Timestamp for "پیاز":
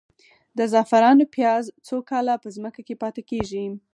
1.35-1.63